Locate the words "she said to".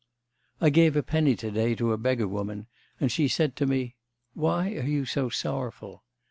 3.11-3.67